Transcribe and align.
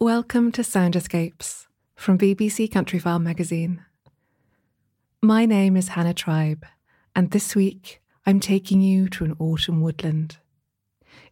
Welcome 0.00 0.52
to 0.52 0.62
Sound 0.62 0.94
Escapes 0.94 1.68
from 1.94 2.18
BBC 2.18 2.68
Countryfile 2.68 3.22
magazine. 3.22 3.82
My 5.22 5.46
name 5.46 5.74
is 5.74 5.88
Hannah 5.88 6.12
Tribe, 6.12 6.66
and 7.14 7.30
this 7.30 7.56
week 7.56 8.02
I'm 8.26 8.38
taking 8.38 8.82
you 8.82 9.08
to 9.08 9.24
an 9.24 9.34
autumn 9.38 9.80
woodland. 9.80 10.36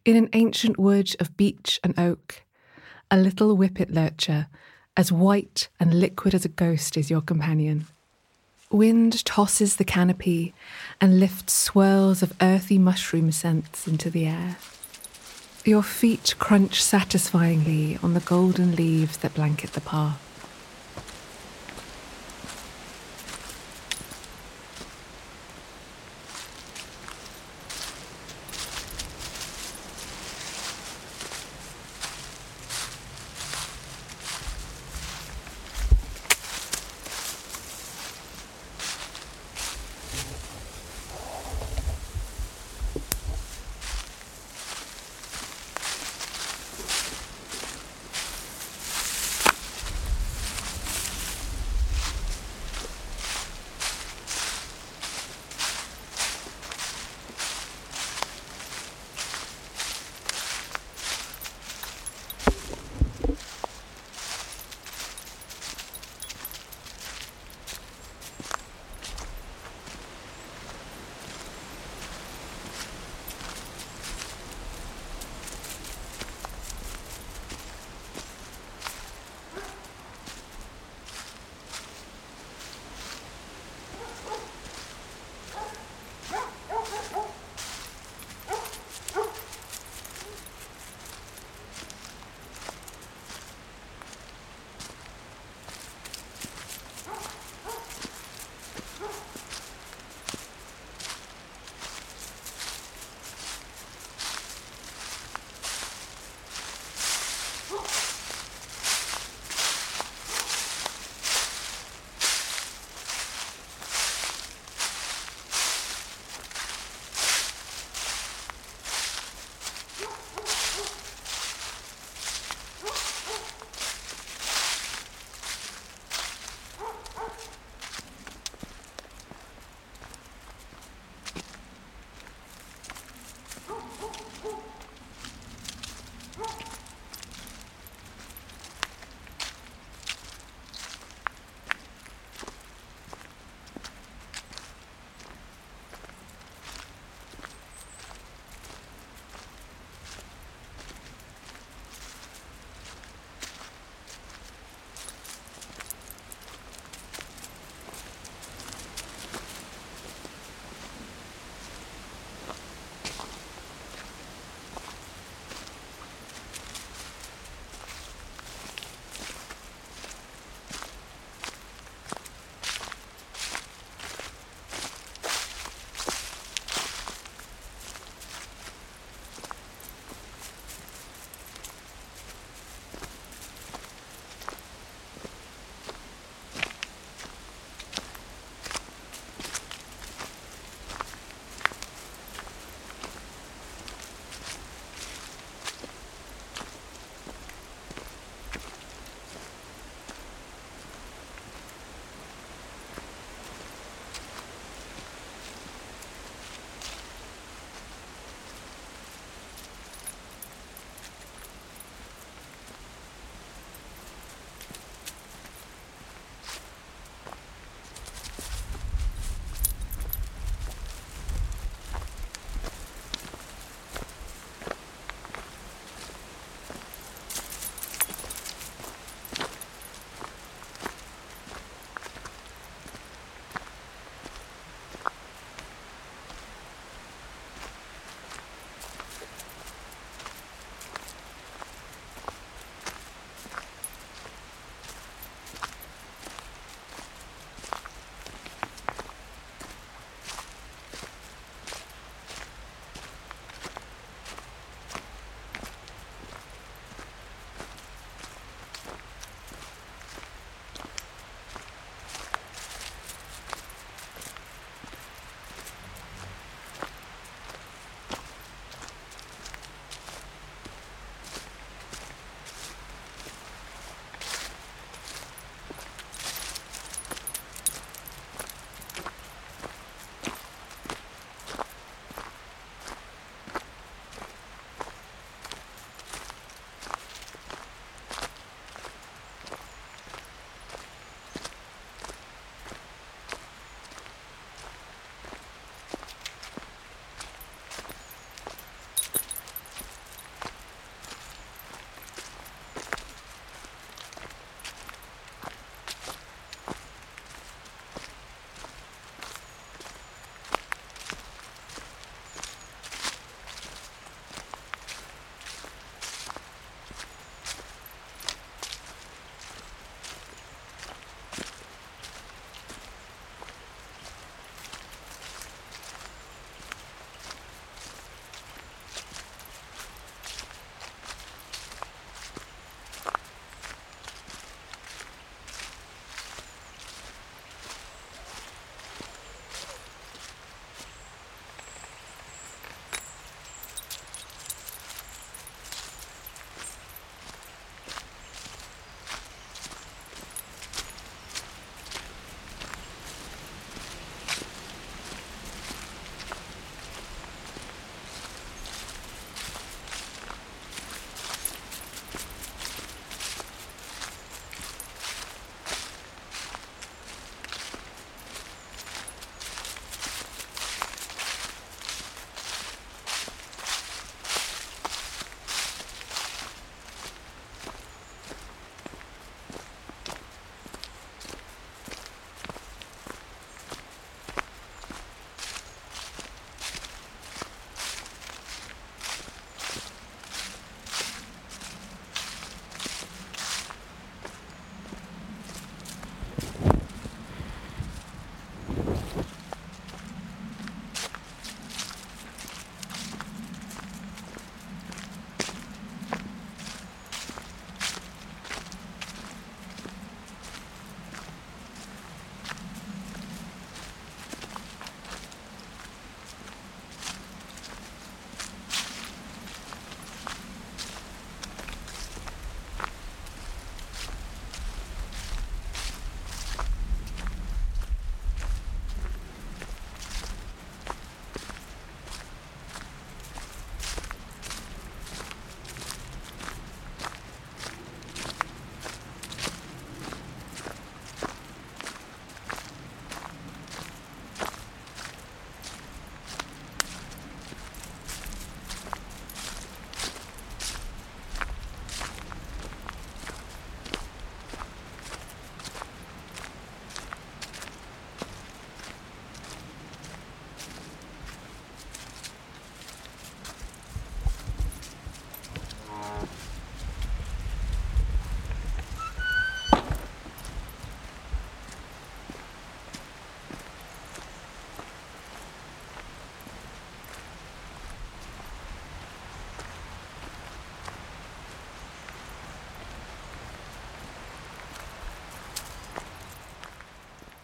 In 0.07 0.17
an 0.17 0.31
ancient 0.33 0.79
wood 0.79 1.15
of 1.21 1.37
beech 1.37 1.79
and 1.85 1.93
oak, 1.99 2.43
a 3.11 3.19
little 3.19 3.55
whippet 3.55 3.91
lurcher, 3.91 4.47
as 4.97 5.13
white 5.13 5.69
and 5.79 6.01
liquid 6.01 6.35
as 6.35 6.47
a 6.47 6.49
ghost, 6.49 6.97
is 6.97 7.11
your 7.11 7.21
companion. 7.21 7.87
Wind 8.71 9.27
tosses 9.27 9.77
the 9.77 9.85
canopy 9.85 10.55
and 11.03 11.21
lifts 11.21 11.53
swirls 11.53 12.23
of 12.23 12.33
earthy 12.41 12.79
mushroom 12.79 13.31
scents 13.31 13.87
into 13.87 14.09
the 14.09 14.25
air. 14.25 14.57
Your 15.67 15.83
feet 15.83 16.35
crunch 16.39 16.83
satisfyingly 16.83 17.99
on 18.03 18.13
the 18.13 18.21
golden 18.21 18.77
leaves 18.77 19.17
that 19.19 19.33
blanket 19.33 19.73
the 19.73 19.81
path. 19.81 20.34